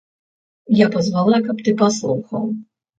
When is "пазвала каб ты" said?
0.97-1.77